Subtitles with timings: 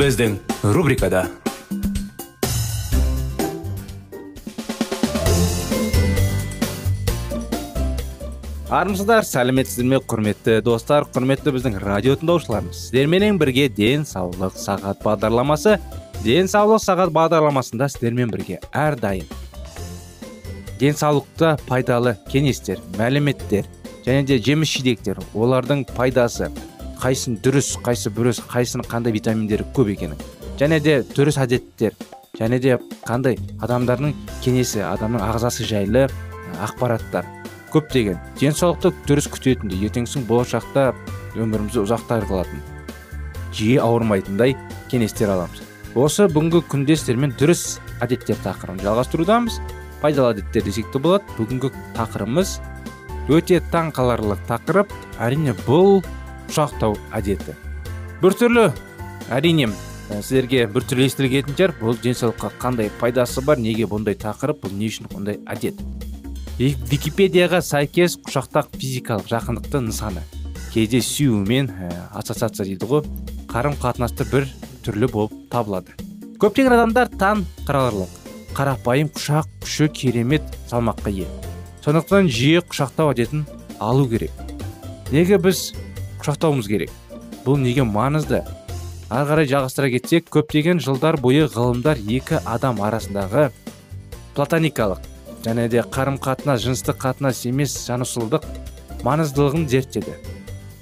[0.00, 0.38] Біздің
[0.72, 1.26] рубрикада
[8.72, 15.76] армысыздар сәлеметсіздер ме құрметті достар құрметті біздің радио тыңдаушыларымыз сіздерменен бірге денсаулық сағат бағдарламасы
[16.24, 19.28] денсаулық сағат бағдарламасында сіздермен бірге әрдайым
[20.80, 23.68] денсаулықта пайдалы кеңестер мәліметтер
[24.08, 26.48] және де жеміс жидектер олардың пайдасы
[27.00, 30.20] қайсын дұрыс қайсы бұрыс қайсының қандай витаминдері көп екенін.
[30.60, 31.96] Және де дұрыс әдеттер
[32.38, 32.76] және де
[33.08, 34.12] қандай адамдардың
[34.44, 36.06] кеңесі адамның ағзасы жайлы
[36.60, 37.24] ақпараттар.
[37.70, 38.18] Көптеген.
[38.40, 40.90] Денсаулықты дұрыс күтетіндей ертеңгісін болашақта
[41.38, 42.62] өмірімізді ұзақтар қылатын.
[43.54, 44.56] Жиі ауырмайтындай
[44.90, 45.62] кеңестер аламыз.
[45.94, 49.60] Осы бүгінгі күнде сіздермен дұрыс әдеттер тақырыбын жалғастырудамыз.
[50.02, 51.26] Пайдалы әдеттер десек те болады.
[51.38, 52.58] Бүгінгі тақырыбымыз
[53.30, 54.90] өте таң қаларлық тақырып.
[55.22, 56.00] Әрине бұл
[56.50, 57.54] құшақтау әдеті.
[58.20, 58.66] Біртүрлі
[59.30, 59.70] әрине
[60.10, 61.74] сіздерге біртүрлі естілетін шығар.
[61.78, 65.78] Бұл денсаулыққа қандай пайдасы бар неге бұндай тақырып бұл не үшін бұндай әдет?
[66.58, 70.24] Википедияға сәйкес құшақтақ физикалық жақындықты нысаны.
[70.74, 71.70] Кейде сүюмен
[72.12, 73.06] ассоциация дейді ғой
[73.48, 74.48] қарым қатынасты бір
[74.84, 75.94] түрлі болып табылады.
[76.42, 78.18] Көптеген адамдар таң қаларлық
[78.58, 81.30] қарапайым құшақ күші керемет салмаққа ие.
[81.84, 83.46] Сондықтан жиі құшақтау әдетін
[83.80, 84.34] алу керек.
[85.10, 85.70] Неге біз
[86.20, 86.90] құшақтауымыз керек.
[87.44, 88.44] Бұл неге маңызды?
[89.10, 93.48] Ары қарай жалғастыра кетсек көптеген жылдар бойы ғылымдар екі адам арасындағы
[94.36, 95.00] платоникалық
[95.44, 98.44] және де қарым қатынас жыныстық қатынас емес жанашырлық
[99.02, 100.14] маңыздылығын зерттеді.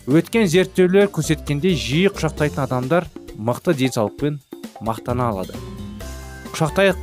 [0.08, 3.06] Өткен зерттеулер көрсеткендей жиі құшақтайтын адамдар
[3.38, 4.40] мықты денсаулықпен
[4.84, 5.54] мақтана алады.
[6.52, 6.98] Құшақтайық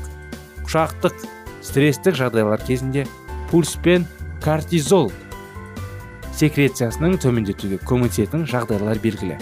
[0.66, 1.26] құшақтық
[1.64, 3.06] стресстік жағдайлар кезінде
[3.50, 4.06] пульс пен
[4.44, 5.12] кортизол
[6.36, 9.38] секрециясының төмендетуге көмектесетін жағдайлар белгілі.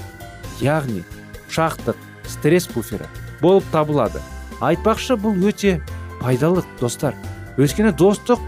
[0.61, 1.01] Яғни
[1.49, 1.99] құшақтық
[2.29, 3.07] стресс буфері
[3.41, 4.21] болып табылады.
[4.63, 5.79] Айтпақшы бұл өте
[6.21, 7.15] пайдалы достар.
[7.57, 8.41] Өйткені достық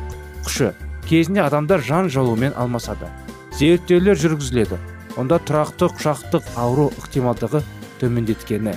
[0.45, 0.71] күші
[1.09, 3.09] кезінде адамдар жан жалумен алмасады.
[3.57, 4.77] Зерттеулер жүргізіледі.
[5.17, 7.61] Онда тұрақты құшақтық ауру ықтималдығы
[8.01, 8.75] төмендеткені.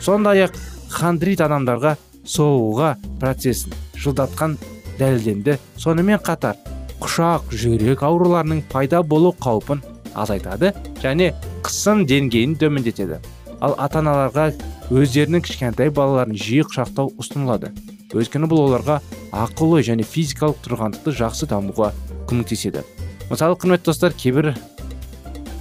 [0.00, 0.56] Сондай ақ
[0.90, 4.56] хандрит адамдарға соғуға процесін жылдатқан
[4.98, 5.58] дәлелденді.
[5.76, 6.56] Сонымен қатар
[7.00, 9.80] құшақ жүрек ауруларының пайда болу қаупін
[10.14, 10.72] азайтады
[11.02, 11.32] және
[11.64, 13.20] қысым деңгейін төмендетеді.
[13.60, 14.50] Ал ата аналарға
[14.90, 17.72] өздерінің кішкентай балаларын жиі құшақтау ұсынылады.
[18.16, 18.98] Өйткені бұл оларға
[19.30, 21.92] ақыл ой және физикалық тұрғандықты жақсы дамуға
[22.30, 22.82] көмектеседі.
[23.30, 24.54] Мысалы құрметті достар кейбір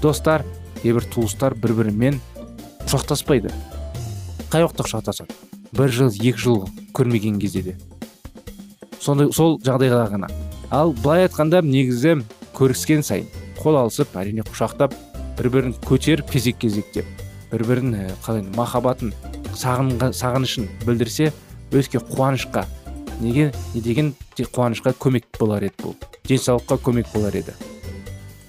[0.01, 0.45] достар
[0.81, 2.19] кейбір туыстар бір бірімен
[2.88, 3.53] құшақтаспайды.
[4.50, 5.35] Қай уақытта құшақтасады?
[5.77, 6.63] Бір жыл екі жыл
[6.97, 7.77] көрмеген кезде де.
[9.00, 10.31] Сондай сол жағдайда ғана.
[10.72, 12.19] Ал былай айтқанда негізі
[12.57, 13.28] көріскен сайын
[13.59, 14.94] қол алысып әрине құшақтап
[15.40, 17.06] бір бірін көтеріп кезек кезектеп
[17.52, 19.13] бір бірін қалай махаббатын
[19.56, 21.31] сағынышын білдірсе
[21.72, 22.66] өте қуанышқа
[23.22, 25.96] неге не деген қуанышқа көмек болар еді бұл
[26.30, 27.53] денсаулыққа көмек болар еді.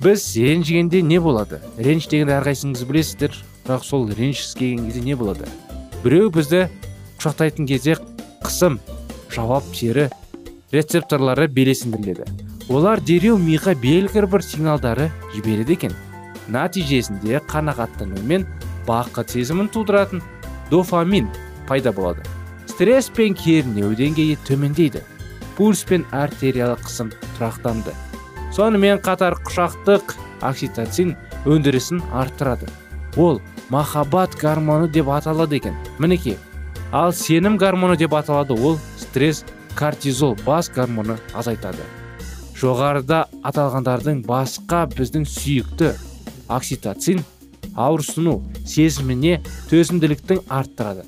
[0.00, 1.60] Біз ренжігенде не болады?
[1.78, 3.34] Реніш дегенді әрқайсыңыз білесіздер
[3.66, 5.48] бірақ сол реніш келген кезде не болады?
[6.04, 6.68] Біреу бізді
[7.18, 7.96] құшақтайтын кезде
[8.44, 8.78] қысым
[9.32, 10.08] жауап тері
[10.72, 15.94] рецепторлары белесіндіріледі олар дереу миға белгілі бір сигналдары жібереді екен.
[16.50, 18.46] Нәтижесінде қанағаттану мен
[18.86, 20.22] бақыт сезімін тудыратын
[20.70, 21.26] дофамин
[21.66, 22.22] пайда болады.
[22.70, 25.02] Стресс пен кернеу деңгейі төмендейді.
[25.58, 27.94] Пульс пен артериялық қысым тұрақтанды.
[28.54, 30.14] Сонымен қатар құшақтық
[30.46, 32.70] окситоцин өндірісін арттырады.
[33.16, 35.74] Ол махаббат гормоны деп аталады екен.
[35.98, 36.38] Мінекей
[36.92, 39.44] ал сенім гормоны деп аталады ол стресс
[39.78, 41.84] кортизол бас гормоны азайтады.
[42.60, 45.94] Жоғарыда аталғандардың басқа біздің сүйікті
[46.52, 47.22] окситоцин
[47.74, 49.40] ауырсыну сезіміне
[49.70, 51.06] төзімділіктің арттырады.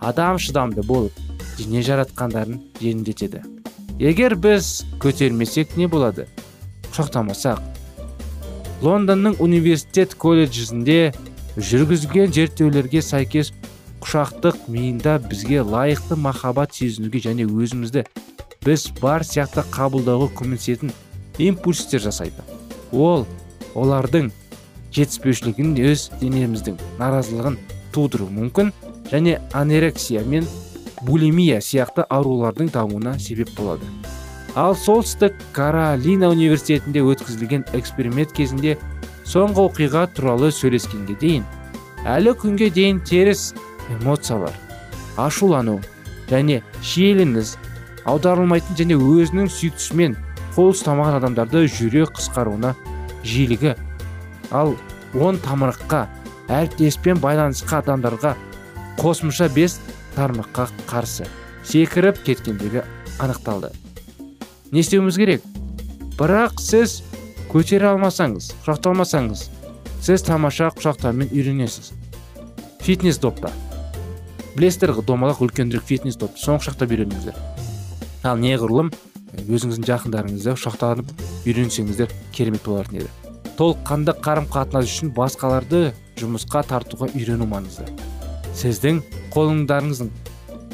[0.00, 1.16] Адам шыдамды болып
[1.56, 3.44] дене жаратқандарын жеңілдетеді.
[4.02, 6.26] Егер біз көтермесек не болады?
[6.90, 7.72] Құшақтамасақ
[8.82, 11.12] лондонның университет колледжінде
[11.56, 13.52] жүргізген зерттеулерге сәйкес
[14.02, 18.04] құшақтық миында бізге лайықты махаббат сезінуге және өзімізді
[18.66, 20.92] біз бар сияқты қабылдауға көмектесетін
[21.38, 22.42] импульстер жасайды.
[22.92, 23.26] Ол
[23.74, 24.30] олардың
[24.92, 27.56] жетіспеушілігін өз денеміздің наразылығын
[27.94, 28.72] тудыруы мүмкін
[29.10, 30.46] және анерексия мен
[31.02, 33.86] булимия сияқты аурулардың дамуына себеп болады.
[34.54, 38.76] Ал солтүстік каролина университетінде өткізілген эксперимент кезінде
[39.24, 41.46] соңғы оқиға туралы сөйлескенге дейін
[42.04, 43.52] әлі күнге дейін теріс
[44.00, 44.54] эмоциялар
[45.16, 45.80] ашулану
[46.30, 47.56] және шиеленіс
[48.08, 50.16] аударылмайтын және өзінің сүйіктісімен
[50.56, 52.74] қол ұстамаған адамдарды жүрек қысқаруына
[53.24, 53.76] жиілігі.
[54.50, 54.74] Ал
[55.14, 56.06] он тамырыққа
[56.52, 58.34] әріптеспен байланысқа адамдарға
[59.00, 59.78] қосымша бес
[60.16, 61.28] тармаққа қарсы
[61.64, 62.84] секіріп кеткендегі
[63.22, 63.72] анықталды.
[64.72, 65.42] Не істеуіміз керек?
[66.18, 67.00] Бірақ сіз
[67.52, 69.48] көтере алмасаңыз құшақталмасаңыз
[70.02, 71.92] сіз тамаша құшақтаумен үйренесіз.
[72.82, 73.52] Фитнес допта
[74.56, 77.38] білесіздер домалақ үлкенірек фитнес допты соны құшақтап үйреніңіздер
[78.28, 78.92] ал неғұрлым
[79.32, 81.12] өзіңіздің жақындарыңызды құшақтанып
[81.48, 83.10] үйренсеңіздер керемет болатын еді.
[83.58, 87.88] Толыққанды қарым қатынас үшін басқаларды жұмысқа тартуға үйрену маңызды?
[88.58, 89.00] Сіздің
[89.34, 90.10] қолыңдарыңыздың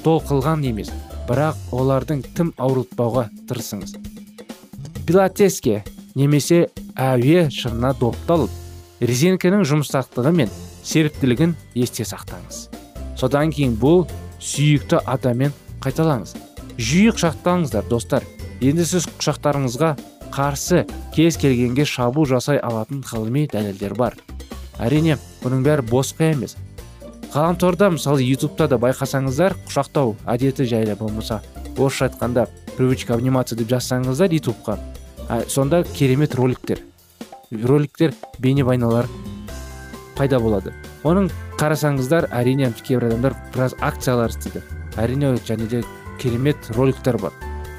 [0.04, 0.90] толқылған емес
[1.28, 3.94] бірақ олардың тым ауыртпауға тырысыңыз.
[5.06, 5.82] Пилатеске
[6.19, 6.66] немесе
[6.96, 10.52] әуе шыңына допталып резинканың жұмсақтығы мен
[10.82, 12.77] серіктілігін есте сақтаңыз.
[13.18, 14.06] Содан кейін бұл
[14.38, 16.36] сүйікті атамен қайталаңыз.
[16.78, 18.22] Жиі құшақтаңыздар достар.
[18.62, 19.92] Енді сіз құшақтарыңызға
[20.34, 20.84] қарсы
[21.14, 24.16] кез келгенге шабуыл жасай алатын ғылыми дәлелдер бар.
[24.78, 26.56] Әрине бұның бәрі босқа емес.
[27.34, 31.42] Ғаламторда мысалы ютубта да байқасаңыздар құшақтау әдеті жайлы болмаса
[31.76, 34.78] орысша айтқанда привычка обниматься деп жазсаңыздар ютубқа
[35.48, 36.80] сонда керемет роликтер.
[37.50, 39.06] Роликтер бейнебайналар
[40.16, 40.72] пайда болады.
[41.08, 41.28] Оның
[41.58, 44.62] қарасаңыздар әрине кейбір адамдар біраз акциялар істейді.
[44.96, 45.82] Әрине және де
[46.20, 47.32] керемет роликтер бар.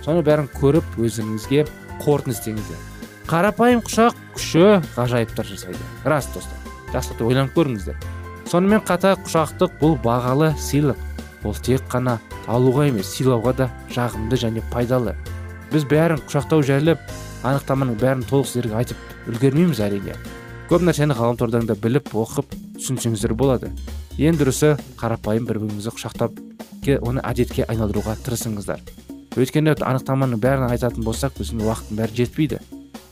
[0.05, 1.65] Соны бәрін көріп өзіңізге
[2.03, 2.85] қорытынды істеңіздер.
[3.29, 5.83] Қарапайым құшақ күші ғажайыптар жасайды.
[6.05, 6.59] Рас достар
[6.93, 7.97] жақсылап ойланып көріңіздер.
[8.49, 10.97] Сонымен қатар құшақтық бұл бағалы сыйлық.
[11.45, 12.17] Ол тек қана
[12.49, 15.13] алуға емес сыйлауға да жағымды және пайдалы.
[15.71, 16.97] Біз бәрін құшақтау жайлы
[17.43, 20.17] анықтаманың бәрін толық сіздерге айтып үлгермейміз әрине.
[20.69, 23.71] Көп нәрсені ғаламтордан да біліп оқып түсінсеңіздер болады.
[24.17, 26.39] Ең дұрысы қарапайым бір біріңізді құшақтап
[27.05, 28.81] оны әдетке айналдыруға тырысыңыздар.
[29.37, 32.59] Өйткені анықтаманың бәрін айтатын болсақ біздің уақыттың бәрі жетпейді.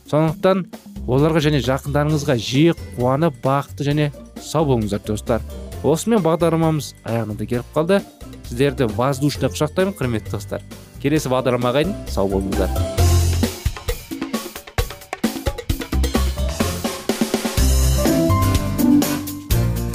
[0.10, 0.66] Сондықтан
[1.08, 4.12] оларға және жақындарыңызға жиі қуанып бақытты және
[4.42, 5.44] сау болыңыздар достар.
[5.84, 8.02] Осымен бағдарламамыз аяғына да келіп қалды.
[8.48, 10.64] Сіздерді воздушный құшақтаймын құрметті достар.
[11.04, 13.07] Келесі бағдарламаға дейін сау болыңыздар.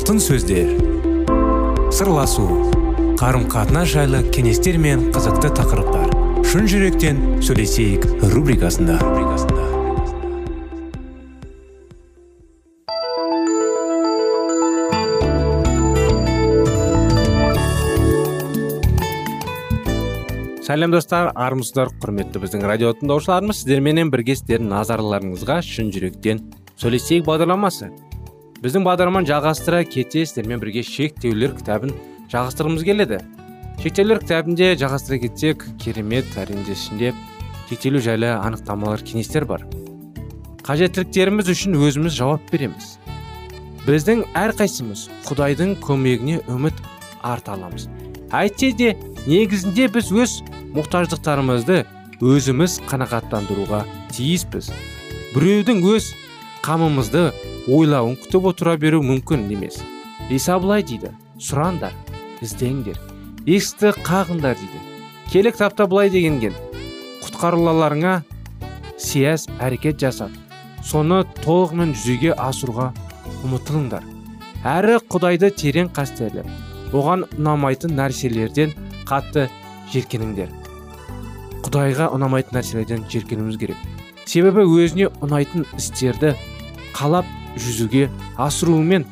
[0.00, 0.70] Алтын сөздер.
[1.92, 2.46] Сырласу
[3.20, 6.08] қарым қатынас жайлы кеңестер мен қызықты тақырыптар.
[6.48, 8.96] Шын жүректен сөйлесейік рубрикасында.
[20.64, 21.34] Сәлем достар.
[21.36, 23.66] Армысыздар құрметті біздің радио тыңдаушыларымыз.
[23.66, 26.46] Сіздерменен бірге сіздердің назарларыңызға шын жүректен
[26.80, 27.90] сөйлесейік бағдарламасы.
[28.60, 31.94] Біздің бағдарламаны жалғастыра кете сіздермен бірге шектеулер кітабын
[32.28, 33.20] жалғастырғымыз келеді.
[33.80, 37.14] Шектеулер кітабінде жалғастыра кетсек керемет әрине ішінде
[37.70, 39.64] шектелу жайлы анықтамалар кеңестер бар.
[40.66, 42.98] Қажеттіліктеріміз үшін өзіміз жауап береміз.
[43.86, 46.76] Біздің әрқайсымыз құдайдың көмегіне үміт
[47.24, 47.88] арта аламыз.
[48.28, 48.92] Әйтсе де
[49.24, 50.40] негізінде біз өз
[50.76, 51.86] мұқтаждықтарымызды
[52.20, 54.68] өзіміз қанағаттандыруға тиіспіз.
[55.32, 56.12] Біреудің өз
[56.64, 57.30] қамымызды
[57.68, 59.80] ойлауын күтіп отыра беру мүмкін емес.
[60.30, 61.94] Иса былай дейді сұраңдар
[62.44, 62.98] іздеңдер
[63.46, 64.80] есікті қағыңдар дейді.
[65.32, 66.56] Келі кітапта былай дегенген
[67.24, 68.20] құтқаруларыңа
[69.00, 70.32] сияз әрекет жасап
[70.84, 72.90] соны толығымен жүзеге асыруға
[73.44, 74.04] ұмытылыңдар.
[74.60, 76.48] Әрі құдайды терең қастерлеп
[76.92, 78.74] оған ұнамайтын нәрселерден
[79.08, 79.46] қатты
[79.92, 80.50] жеркеніңдер
[81.64, 83.78] құдайға ұнамайтын нәрселерден жеркенуіміз керек
[84.30, 86.36] себебі өзіне ұнайтын істерді
[86.94, 87.26] қалап
[87.58, 88.06] жүзуге
[88.38, 89.06] асыруымен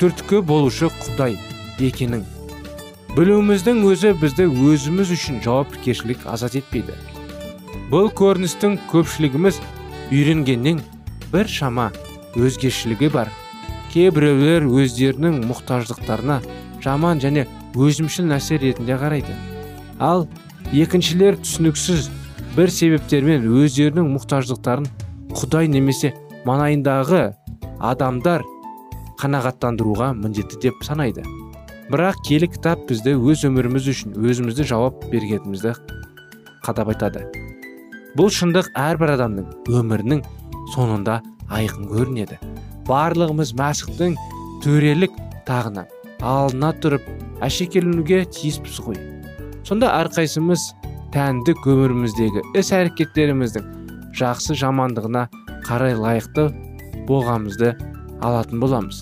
[0.00, 1.36] түрткі болушы құдай
[1.82, 2.24] екенін.
[3.16, 6.96] Білуіміздің өзі бізді өзіміз үшін жауапкершілік азат етпейді.
[7.92, 9.60] Бұл көріністің көпшілігіміз
[10.12, 10.80] үйренгеннен
[11.32, 11.90] бір шама
[12.36, 13.32] өзгешілігі бар.
[13.92, 16.40] Кейбіреулер өздерінің мұқтаждықтарына
[16.84, 17.46] жаман және
[17.76, 19.36] өзімшіл нәрсе ретінде қарайды.
[20.00, 20.26] Ал
[20.72, 22.10] екіншілер түсініксіз
[22.56, 24.86] бір себептермен өздерінің мұқтаждықтарын
[25.36, 26.14] құдай немесе
[26.48, 27.22] маңайындағы
[27.84, 28.44] адамдар
[29.20, 31.24] қанағаттандыруға міндетті деп санайды.
[31.90, 35.74] Бірақ келі кітап бізді өз өміріміз үшін өзімізді жауап бергенімізді
[36.64, 37.26] қадап айтады.
[38.16, 40.24] Бұл шындық әрбір адамның өмірінің
[40.72, 41.20] соңында
[41.52, 42.40] айқын көрінеді.
[42.88, 44.16] Барлығымыз мәсіхтің
[44.64, 45.12] төрелік
[45.44, 45.84] тағына
[46.24, 47.04] алына тұрып
[47.44, 48.96] әшекеленуге тиіспіз ғой.
[49.66, 50.70] Сонда әрқайсымыз
[51.16, 53.68] тәндік өміріміздегі іс әрекеттеріміздің
[54.18, 55.22] жақсы жамандығына
[55.64, 56.42] қарай лайықты
[57.08, 57.70] болғанымызды
[58.20, 58.98] алатын боламыз.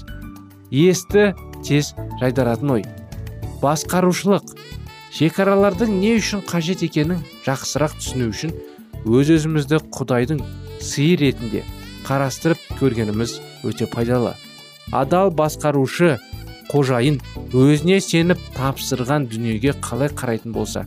[0.70, 1.32] Есті
[1.66, 1.90] тез
[2.20, 2.84] жайдаратын ой.
[3.58, 4.52] Басқарушылық.
[5.10, 8.54] Шекаралардың не үшін қажет екенін жақсырақ түсіну үшін
[9.10, 10.44] өз өзімізді құдайдың
[10.78, 11.64] сыйы ретінде
[12.06, 14.36] қарастырып көргеніміз өте пайдалы.
[14.94, 16.20] Адал басқарушы
[16.70, 17.18] қожайын
[17.50, 20.86] өзіне сеніп тапсырған дүниеге қалай қарайтын болса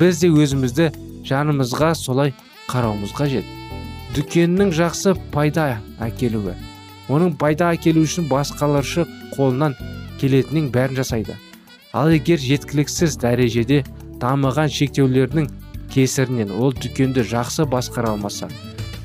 [0.00, 0.90] біз де өзімізді
[1.28, 2.34] жанымызға солай
[2.70, 3.52] қарауымыз қажет
[4.16, 6.54] дүкеннің жақсы пайда әкелуі
[7.12, 9.04] оның пайда әкелу үшін басқаларшы
[9.36, 9.76] қолынан
[10.20, 11.36] келетіннің бәрін жасайды.
[11.92, 13.82] Ал егер жеткіліксіз дәрежеде
[14.20, 15.48] дамыған шектеулердің
[15.92, 18.48] кесірінен ол дүкенді жақсы басқара алмаса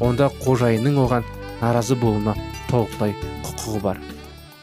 [0.02, 1.28] онда қожайынның оған
[1.62, 2.36] наразы болуына
[2.72, 3.14] толықтай
[3.46, 4.02] құқығы бар.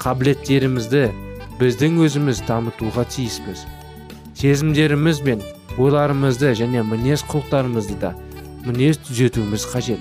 [0.03, 1.07] Қабілеттерімізді
[1.61, 3.65] біздің өзіміз дамытуға тиіспіз.
[4.39, 5.43] Сезімдеріміз бен
[5.79, 8.15] ойларымызды және мінез құлықтарымызды да
[8.67, 10.01] мінез түзетуіміз қажет.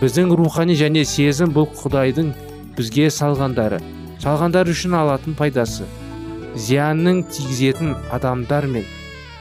[0.00, 2.34] Біздің рухани және сезім бұл құдайдың
[2.76, 3.80] бізге салғандары
[4.20, 5.86] салғандар үшін алатын пайдасы.
[6.56, 8.84] Зиянның тигізетін адамдар мен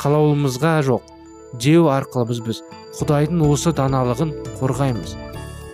[0.01, 1.13] қалаулымызға жоқ
[1.59, 2.63] деу арқылы біз
[2.99, 5.15] құдайдың осы даналығын қорғаймыз.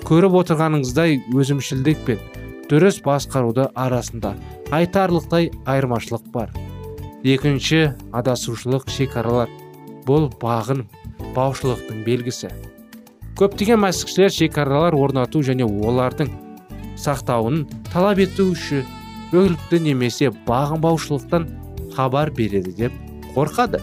[0.06, 2.22] Көріп отырғаныңыздай өзімшілдік пен
[2.70, 4.36] дұрыс басқаруды арасында
[4.74, 6.54] айтарлықтай айырмашылық бар.
[7.24, 9.50] Екінші адасушылық шекаралар.
[10.08, 10.86] Бұл бағын
[11.36, 12.52] баушылықтың белгісі.
[13.40, 16.32] Көптеген мәсіхшілер шекаралар орнату және олардың
[17.00, 18.86] сақтауын талап ету үшін
[19.32, 21.48] өлікті немесе бағын баушылықтан
[21.96, 22.94] хабар береді деп
[23.36, 23.82] қорқады.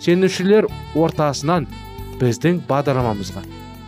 [0.00, 1.66] Сенушілер ортасынан
[2.20, 3.42] біздің бағдарламамызға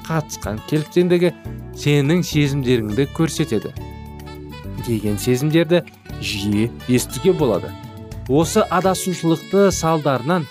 [0.08, 1.32] қатысқан келіктендігі
[1.78, 3.72] сенің сезімдеріңді көрсетеді.
[4.86, 5.84] Деген сезімдерді
[6.20, 7.70] жиі естуге болады.
[8.28, 10.46] Осы адасушылықты салдарынан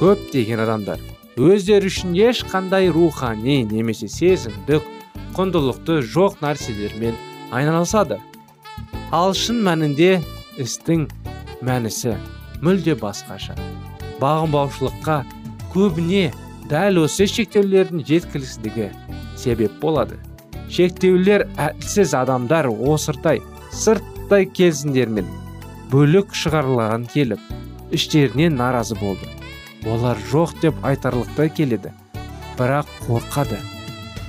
[0.00, 1.00] көптеген адамдар.
[1.40, 4.86] Өздері үшін ешқандай рухани немесе сезімдік
[5.36, 7.16] құндылықты жоқ нәрселермен
[7.54, 8.18] айналысады.
[9.12, 10.20] Ал шын мәнінде
[10.58, 11.06] істің
[11.62, 12.16] мәнісі
[12.64, 13.56] мүлде басқаша.
[14.20, 15.22] Бағынбаушылыққа
[15.74, 16.30] көбіне
[16.70, 18.90] дәл осы шектеулердің жеткіліксіздігі
[19.38, 20.18] себеп болады.
[20.70, 23.40] Шектеулер әлсіз адамдар осыртай
[23.72, 25.26] сырт сырттай келісімдермен
[25.90, 27.40] бөлік шығарылған келіп
[27.90, 29.26] іштерінен наразы болды.
[29.86, 31.92] Олар жоқ деп айтарлықтай келеді.
[32.58, 33.60] Бірақ қорқады.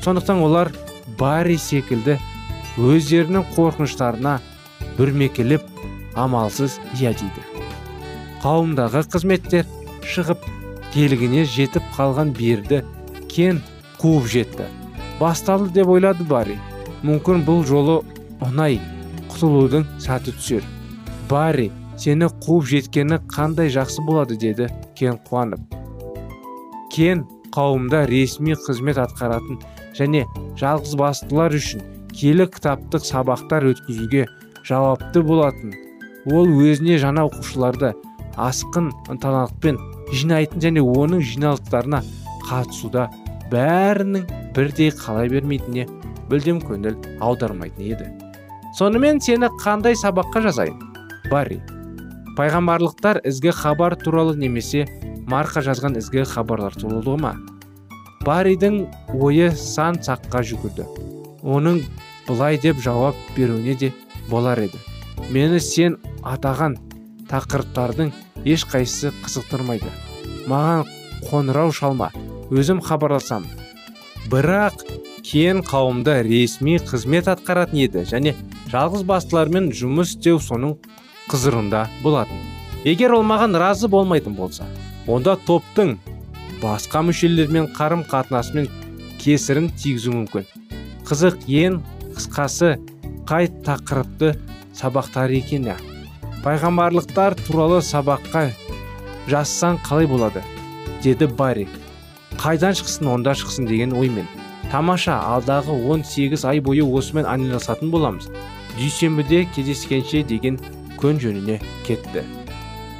[0.03, 0.72] Сондықтан олар
[1.20, 2.17] барри секілді
[2.77, 4.39] өздерінің қорқыныштарына
[4.98, 5.67] бүрмекелеп
[6.15, 7.43] амалсыз иә дейді
[8.41, 9.67] қауымдағы қызметтер
[10.08, 10.46] шығып
[10.96, 12.81] келгіне жетіп қалған берді
[13.29, 13.60] кен
[14.01, 14.65] қуып жетті.
[15.20, 16.58] Басталды деп ойлады барри.
[17.05, 18.00] Мүмкін бұл жолы
[18.41, 18.79] оңай
[19.29, 20.65] құтылудың сәті түсер.
[21.29, 21.70] Барри
[22.01, 25.81] сені қуып жеткені қандай жақсы болады деді кен қуанып
[26.93, 29.60] кен қауымда ресми қызмет атқаратын
[29.98, 30.24] және
[30.60, 31.84] жалғыз бастылар үшін
[32.15, 34.25] келі кітаптық сабақтар өткізуге
[34.67, 35.74] жауапты болатын.
[36.29, 37.93] Ол өзіне жаңа оқушыларды
[38.38, 39.79] асқын ынталылықпен
[40.13, 42.03] жинайтын және оның жиналыстарына
[42.50, 43.08] қатысуда
[43.51, 45.88] бәрінің бірдей қалай бермейтініне
[46.29, 48.12] мүлдем көңіл аудармайтын еді.
[48.77, 50.79] Сонымен сені қандай сабаққа жазайын
[51.31, 51.60] барри?
[52.38, 54.86] Пайғамбарлықтар ізгі хабар туралы немесе
[55.30, 57.34] марқа жазған ізгі хабарлар туралы ма?
[58.26, 58.86] Барридің
[59.18, 60.86] ойы сан саққа жүгірді.
[61.42, 61.82] Оның
[62.28, 63.92] былай деп жауап беруіне де
[64.30, 64.78] болар еді.
[65.34, 66.78] Мені сен атаған
[67.32, 68.12] тақырыптардың
[68.46, 69.90] ешқайсысы қызықтырмайды.
[70.48, 70.86] Маған
[71.30, 72.12] қоңырау шалма.
[72.52, 73.48] Өзім хабарласам.
[74.30, 74.86] Бірақ
[75.26, 78.36] кен қауымда ресми қызмет атқаратын еді және
[78.72, 80.78] жалғыз бастылармен жұмыс істеу соның
[81.32, 82.38] қызырында болатын.
[82.86, 84.68] Егер ол маған разы болмайтын болса
[85.08, 85.98] онда топтың
[86.62, 88.70] басқа мүшелермен қарым қатынасымен
[89.22, 90.48] кесірін тигізу мүмкін.
[91.08, 91.82] Қызық ең
[92.16, 92.76] қысқасы
[93.30, 94.36] қай тақырыпты
[94.78, 95.78] сабақтар екені
[96.46, 98.50] пайғамбарлықтар туралы сабаққа
[99.30, 100.42] жазсаң қалай болады?
[101.04, 101.68] деді барри.
[102.38, 104.28] Қайдан шықсын онда шықсын деген оймен.
[104.72, 108.30] Тамаша алдағы 18 ай бойы осымен айналысатын боламыз.
[108.78, 110.60] Дүйсенбіде кездескенше деген
[111.01, 112.24] көн жөніне кетті.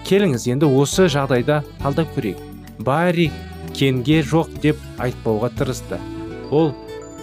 [0.08, 2.40] Келіңіз енді осы жағдайда талдап көрейік.
[2.82, 3.30] Барри
[3.78, 6.00] кенге жоқ деп айтпауға тырысты.
[6.52, 6.74] Ол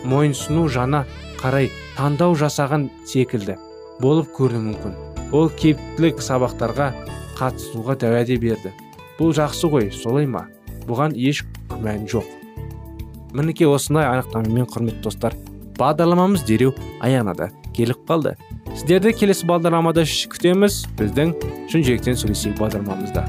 [0.09, 1.05] мойынсыну жана
[1.41, 3.59] қарай таңдау жасаған секілді
[4.01, 4.97] болып көрінуі мүмкін.
[5.35, 6.93] Ол кептілік сабақтарға
[7.39, 8.73] қатысуға дәуәде берді.
[9.19, 10.47] Бұл жақсы ғой солай ма?
[10.89, 12.25] Бұған еш күмән жоқ.
[13.37, 15.35] Мінекей осындай анықтамамен құрметті достар
[15.79, 16.73] бағдарламамыз дереу
[17.05, 18.37] аяғына да келіп қалды.
[18.79, 21.33] Сіздерді келесі бағдарламада күтеміз біздің
[21.73, 23.25] шын жүректен сөйлесейік бағдарламамызда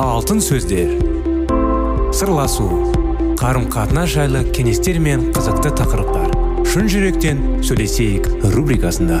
[0.00, 0.96] алтын сөздер
[2.16, 2.70] сырласу
[3.36, 6.32] қарым қатынас жайлы кеңестер мен қызықты тақырыптар
[6.72, 9.20] шын жүректен сөйлесейік рубрикасында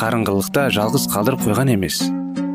[0.00, 2.00] қарыңғылықта жалғыз қалдырып қойған емес.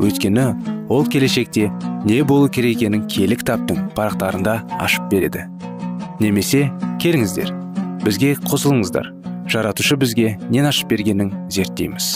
[0.01, 0.45] Өйткені
[0.89, 1.67] ол келешекте
[2.05, 5.45] не болу керек екенін киелі кітаптың парақтарында ашып береді.
[6.17, 6.71] Немесе
[7.03, 7.53] келіңіздер
[8.01, 9.11] бізге қосылыңыздар.
[9.45, 12.15] Жаратушы бізге нен ашып бергенін зерттейміз.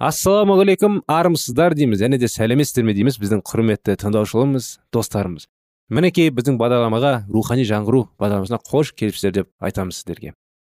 [0.00, 2.00] Ассалаумағалейкум армысыздар дейміз.
[2.00, 3.18] Және де сәлеметсіздер ме дейміз.
[3.20, 5.50] Біздің құрметті тыңдаушыларымыз достарымыз.
[5.90, 10.32] Мінекей біздің бағдарламаға рухани жаңғыру бағдарламасына қош келіпсіздер деп айтамыз сіздерге.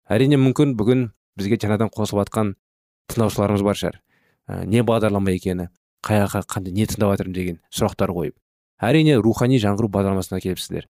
[0.10, 1.08] Әрине мүмкін бүгін
[1.40, 2.54] бізге жаңадан қосылып жатқан
[3.12, 4.00] тыңдаушыларымыз бар шығар.
[4.48, 5.70] Ә, не бағдарлама екені
[6.04, 8.36] қай жаққа қандай не тыңдап жатырмын деген сұрақтар қойып.
[8.84, 10.90] Әрине рухани жаңғыру бағдарламасына келіпсіздер.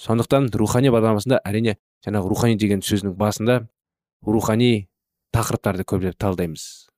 [0.00, 3.60] Сондықтан рухани бағдарламасында әрине жаңағы рухани деген сөздің басында
[4.24, 4.88] рухани
[5.36, 6.88] тақырыптарды көптеп талдаймыз.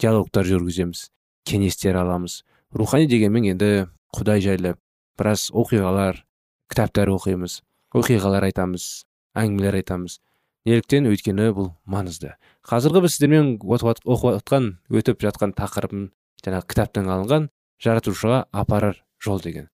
[0.00, 1.08] Диалогтар жүргіземіз
[1.48, 2.42] кеңестер аламыз.
[2.74, 4.74] Рухани дегенмен енді құдай жайлы
[5.16, 6.20] біраз оқиғалар
[6.68, 7.62] кітаптар оқимыз
[7.96, 9.06] оқиғалар айтамыз
[9.38, 10.18] әңгімелер айтамыз.
[10.66, 12.34] Неліктен өйткені бұл маңызды.
[12.66, 14.00] Қазіргі біз сіздермен оқып
[14.34, 16.08] жатқан өтіп жатқан тақырыбым
[16.42, 17.48] жаңағы кітаптан алынған
[17.82, 19.68] жаратушыға апарар жол деген.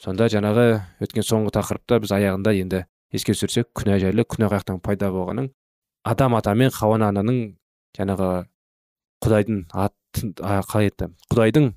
[0.00, 5.12] Сонда жаңағы өткен соңғы тақырыпта біз аяғында енді еске түсірсек күнә жайлы күнә қаяқтан пайда
[5.12, 5.50] болғанын
[6.08, 7.42] адам ата мен хауа ананың
[7.98, 8.30] жаңағы
[9.22, 11.68] құдайдың қалай айтты құдайдың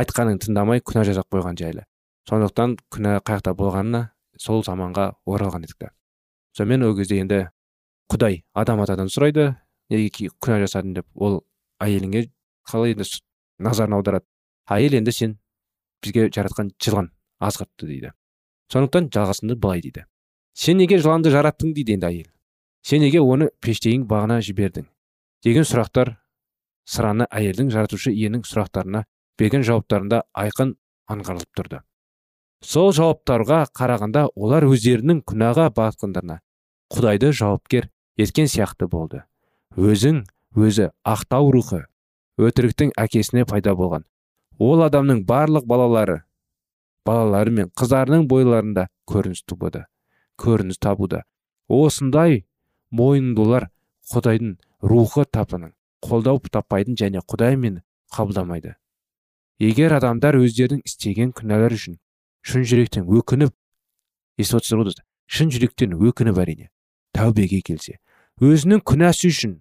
[0.00, 1.84] айтқанын тыңдамай күнә жасап қойған жайлы.
[2.28, 4.08] Сондықтан күнә қаяқта болғанына
[4.40, 5.92] сол заманға оралған едік
[6.58, 7.48] сонымен ол кезде енді
[8.08, 9.50] құдай адам атадан сұрайды
[9.92, 11.42] неге күнә жасадың деп ол
[11.84, 12.26] әйеліңе
[12.68, 13.04] қалай енді
[13.58, 14.26] назарын аударады?
[14.68, 15.38] Әйел енді сен
[16.02, 18.12] бізге жаратқан жылан азғыртты дейді.
[18.72, 20.04] Сондықтан жалғасында былай дейді.
[20.54, 21.72] Сен неге жыланды жараттың?
[21.74, 22.30] дейді енді әйел.
[22.82, 24.88] Сен неге оны пештейін бағына жібердің?
[25.44, 26.16] деген сұрақтар
[26.88, 29.04] сыраны әйелдің жаратушы иенің сұрақтарына
[29.38, 30.74] берген жауаптарында айқын
[31.12, 31.80] аңғарылып тұрды.
[32.64, 36.40] Сол жауаптарға қарағанда олар өздерінің күнәға батқандарына
[36.90, 37.88] құдайды жауапкер
[38.18, 39.22] еткен сияқты болды.
[39.76, 40.24] Өзің
[40.58, 41.84] өзі ақтау рухы
[42.38, 44.04] өтіріктің әкесіне пайда болған.
[44.58, 46.24] Ол адамның барлық балалары
[47.06, 49.86] балалары мен қыздарының бойларында көрініс табуда
[50.38, 51.24] көрініс табуда.
[51.68, 52.44] Осындай
[52.90, 53.68] мойындылар
[54.12, 57.82] құдайдың рухы тапының қолдау таппайтын және құдай мені
[58.14, 58.76] қабылдамайды.
[59.58, 61.98] Егер адамдар өздерінің істеген күнәлар үшін
[62.46, 63.52] шын жүректен өкініп
[65.28, 66.70] шын жүректен өкініп әрине
[67.12, 67.98] тәубеге келсе
[68.38, 69.54] өзінің күнәсі үшін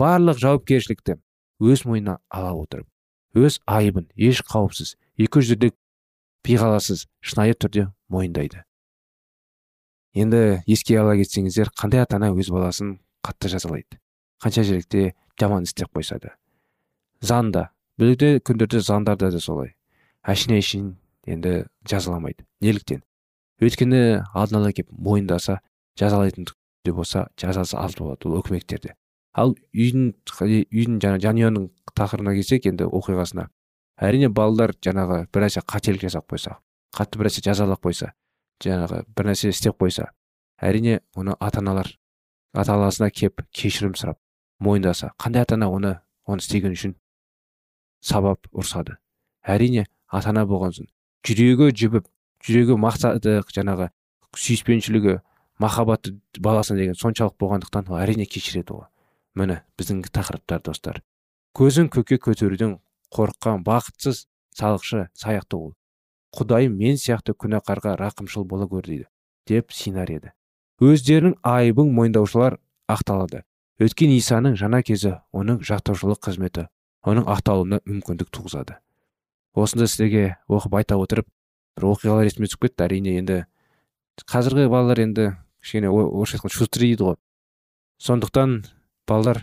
[0.00, 1.14] барлық жауапкершілікті
[1.62, 5.76] өз мойнына ала отырып өз айыбын еш қауіпсіз екі жүзділік
[6.42, 8.64] пиғаласыз шынайы түрде мойындайды.
[10.16, 14.00] Енді еске ала кетсеңіздер қандай ата ана өз баласын қатты жазалайды?
[14.42, 16.34] Қанша жеректе жаман істеп қойса да
[17.22, 17.68] заңда
[18.00, 19.74] бүгінгі күндерде заңдарда да солай.
[20.26, 20.92] Әшейін әшейін
[21.30, 23.02] енді жазаламайды неліктен?
[23.62, 25.60] Өйткені алдын ала келіп мойындаса
[25.98, 26.48] жазалайтын
[26.86, 28.94] де болса жазасы аз болады ол өкімектерде
[29.34, 31.68] ал үйдің үйдің жаңағы жанұяның
[31.98, 33.48] тақырыбына келсек енді оқиғасына
[34.00, 36.58] әрине балалар жаңағы бір нәрсе қателік жасап қойса
[36.96, 38.12] қатты бір нәрсе жазалап қойса
[38.64, 40.10] жаңағы бір нәрсе істеп қойса
[40.60, 41.90] әрине оны ата аналар
[42.54, 44.18] ата анасына кеп кешірім сұрап
[44.60, 46.96] мойындаса қандай ата ана оны оны істеген үшін
[48.00, 48.96] сабап ұрсады
[49.42, 50.88] әрине ата ана болған соң
[51.28, 52.08] жүрегі жібіп
[52.46, 53.90] жүрегі мақсаты жаңағы
[54.36, 55.18] сүйіспеншілігі
[55.58, 58.86] махаббаты баласына деген соншалық болғандықтан ол әрине кешіреді ғой
[59.36, 61.02] міне біздің тақырыптар достар.
[61.56, 62.78] Көзін көкке көтеруден
[63.12, 65.74] қорыққан бақытсыз салықшы саяқты ол.
[66.36, 69.08] Құдай мен сияқты күнәқарға рақымшыл бола көр дейді
[69.46, 70.32] деп синар еді
[70.82, 72.58] өздерінің айыбын мойындаушылар
[72.92, 73.44] ақталады.
[73.80, 76.66] Өткен исаның жаңа кезі оның жақтаушылық қызметі
[77.06, 78.76] оның ақталуына мүмкіндік туғызады.
[79.56, 81.28] Осында сіздерге оқып айта отырып
[81.76, 82.84] бір оқиғалар есіме түсіп кетті.
[82.88, 83.38] Әрине енді
[84.28, 85.30] қазіргі балалар енді
[85.66, 87.16] кішкене орысша айтқанда шустрый дейді ғой.
[87.98, 88.62] Сондықтан
[89.08, 89.42] балалар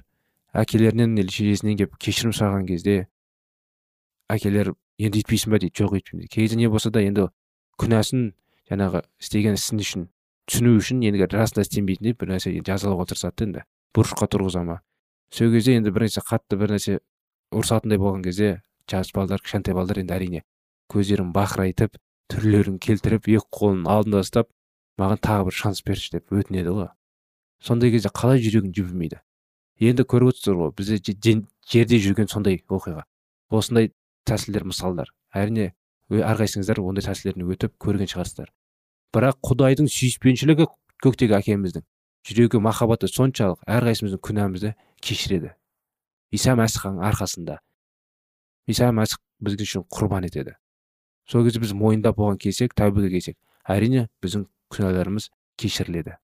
[0.55, 3.07] әкелерінен или шешесінен келіп кешірім сұраған кезде
[4.31, 5.59] әкелер енді өйтпейсің ба?
[5.59, 5.75] дейді.
[5.75, 6.31] Жоқ өйтпеймін дейді.
[6.31, 7.27] Кей не болса да енді
[7.81, 8.31] күнәсін
[8.71, 10.07] жаңағы істеген ісін үшін
[10.47, 13.65] түсіну үшін енді расында істенбейтіндей бір нәрсе жазалауға тырысады да енді.
[13.93, 14.79] Бұрышқа тұрғыза ма?
[15.33, 16.99] Сол кезде енді бір нәрсе қатты бір нәрсе
[17.53, 20.43] ұрысатындай болған кезде жас балдар кішкентай балдар енді әрине
[20.91, 21.97] көздерін бақырайтып
[22.31, 24.49] түрлерін келтіріп екі қолын алдында ұстап
[24.99, 26.89] маған тағы бір шанс берші деп өтінеді ғой.
[27.63, 29.21] Сондай кезде қалай жүрегің жібімейді
[29.89, 30.99] енді көріп отырсыздар ғой бізде
[31.69, 33.03] жерде жүрген сондай оқиға.
[33.49, 33.91] Осындай
[34.27, 35.09] тәсілдер мысалдар.
[35.33, 35.73] Әрине
[36.11, 38.51] әрқайсыңыздар ондай тәсілдерін өтіп көрген шығарсыздар.
[39.13, 40.67] Бірақ құдайдың сүйіспеншілігі
[41.03, 41.85] көктегі әкеміздің.
[42.27, 45.53] Жүрегі махаббаты соншалық әрқайсымыздың күнәмізді кешіреді.
[46.31, 47.59] Иса мәсіхтің арқасында.
[48.67, 50.55] Иса мәсіх біз үшін құрбан етеді.
[51.27, 56.17] Сол кезде біз мойындап оған келсек тәубеге келсек әрине біздің күнәларымыз кешіріледі.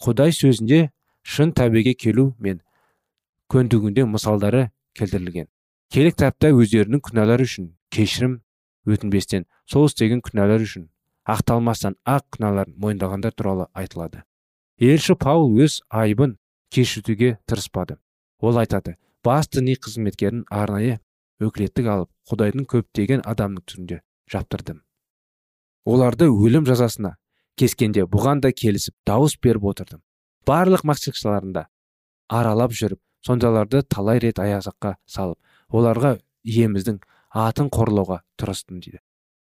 [0.00, 0.90] Құдай сөзінде
[1.22, 2.62] шын тәубеге келу мен
[3.52, 5.48] көндігінде мысалдары келтірілген.
[5.90, 8.40] Келек кітапта өздерінің күнәлары үшін кешірім
[8.88, 10.88] өтінбестен сол істеген күнәлар үшін
[11.28, 14.22] ақталмастан ақ күнәларын мойындағандар туралы айтылады.
[14.80, 16.38] Елші паул өз айыбын
[16.72, 17.98] кешіртуге тырыспады.
[18.40, 21.00] Ол айтады бас діни қызметкерін арнайы
[21.44, 24.00] өкілеттік алып құдайдың көптеген адамның түрінде
[24.32, 24.80] жаптырдым.
[25.84, 27.16] Оларды өлім жазасына
[27.60, 30.00] кескенде бұған да келісіп дауыс беріп отырдым.
[30.48, 31.66] Барлық мақсатшыларында
[32.32, 35.38] аралап жүріп сондайларды талай рет аяққа салып
[35.76, 39.00] оларға иеміздің атын қорлауға тырыстым дейді.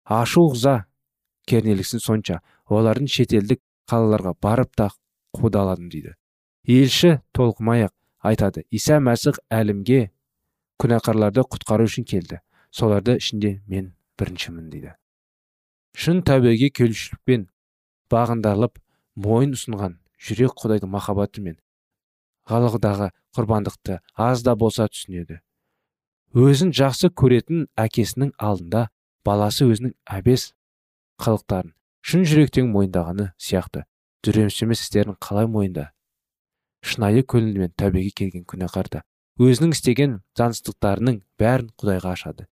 [0.03, 0.85] Ашу ыза
[1.47, 4.89] кернеліксін сонша олардың шетелдік қалаларға барып та
[5.37, 6.15] қудаладым дейді.
[6.67, 10.11] Елші толқымай ақ айтады иса мәсіх әлімге
[10.81, 12.41] күнәқарларды құтқару үшін келді.
[12.71, 14.93] Соларды ішінде мен біріншімін дейді.
[15.97, 17.49] Шын тәубеге келушілікпен
[18.11, 18.79] бағындарылып
[19.25, 21.57] мойын ұсынған жүрек құдайдың махаббаты мен
[22.51, 25.39] ғалығыдағы құрбандықты аз да болса түсінеді.
[26.35, 28.87] Өзін жақсы көретін әкесінің алдында
[29.27, 30.51] баласы өзінің әбес
[31.21, 33.85] қылықтарын шын жүректен мойындағаны сияқты
[34.25, 35.91] дүремсімес істерін қалай мойында?
[36.81, 38.89] Шынайы көңілмен тәубеге келген күнәқар
[39.41, 42.47] өзінің істеген заңсыздықтарының бәрін құдайға ашады.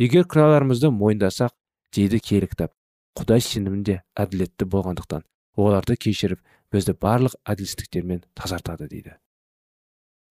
[0.00, 1.52] Егер күнәларымызды мойындасақ
[1.94, 2.72] дейді киелі кітап.
[3.18, 5.24] Құдай сенімінде әділетті болғандықтан
[5.60, 6.40] оларды кешіріп
[6.74, 9.14] бізді барлық әділсіздіктермен тазартады дейді.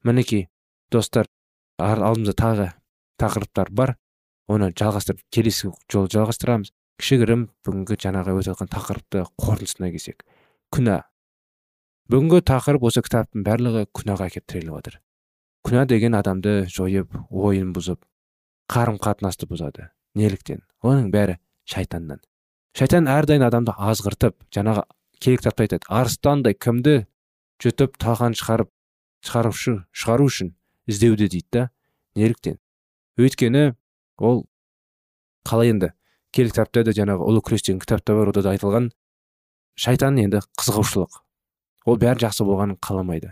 [0.03, 0.47] Мінекей
[0.91, 1.29] достар
[1.79, 2.67] алдымызда тағы
[3.21, 3.95] тақырыптар бар.
[4.51, 6.73] Оны жалғастырып келесі жолы жалғастырамыз.
[6.99, 10.27] Кішігірім бүгінгі жаңағы өтіп жатқан тақырыпты қорытындысына келсек.
[10.75, 10.99] Күнә.
[12.11, 14.99] Бүгінгі тақырып осы кітаптың барлығы күнәға әкеліп тіреліп жатыр
[15.63, 18.01] күнә деген адамды жойып ойын бұзып
[18.71, 19.87] қарым қатынасты бұзады
[20.19, 20.59] неліктен?
[20.83, 22.19] Оның бәрі шайтаннан.
[22.73, 24.83] Шайтан әрдайым адамды азғыртып жаңағы
[25.21, 25.85] керек кітапта айтады.
[25.89, 27.03] Арыстандай кімді?
[27.63, 28.69] жұтып талқан шығарып
[29.23, 30.49] шығарушы шығару үшін
[30.89, 31.69] іздеуде дейді да
[32.17, 32.57] неліктен.
[33.15, 33.75] Өйткені
[34.17, 34.43] ол
[35.47, 35.93] қалай енді?
[36.33, 38.89] Киелі кітапта да жаңағы ұлы күрес деген кітапта бар ода да айтылған
[39.79, 41.21] шайтан енді қызығушылық.
[41.85, 43.31] Ол бәрі жақсы болғанын қаламайды.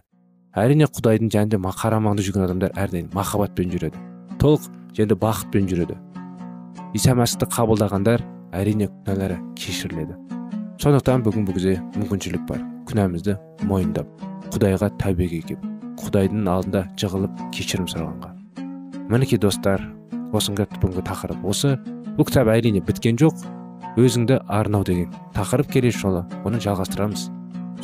[0.56, 3.99] Әрине құдайдың жәнінде қарамағында жүрген адамдар әрдайым махаббатпен жүреді.
[4.39, 5.97] Толық және бақытпен жүреді.
[6.93, 10.17] Иса мәсіхті қабылдағандар әрине күнәлары кешіріледі.
[10.81, 12.63] Сондықтан бүгін бүгізе мүмкіншілік бар.
[12.89, 13.37] Күнәмізді
[13.69, 14.07] мойындап
[14.51, 15.67] құдайға тәубеге келіп
[16.01, 18.31] құдайдың алдында жығылып кешірім сұрағанға.
[19.11, 19.83] Мінекей достар
[20.33, 21.43] осынғы бүгінгі тақырып.
[21.45, 21.75] Осы
[22.17, 23.43] бұл кітап әрине біткен жоқ
[24.01, 27.27] өзіңді арнау деген тақырып келесі жолы оны жалғастырамыз.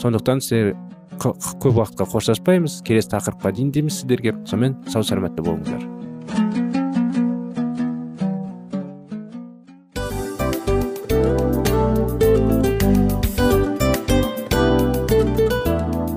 [0.01, 0.73] Сондықтан сіздер
[1.19, 2.82] көп уақытқа қоштаспаймыз.
[2.88, 4.36] Келесі тақырыпқа дейін дейміз сіздерге.
[4.45, 5.97] Сонымен сау саламатта болыңыздар.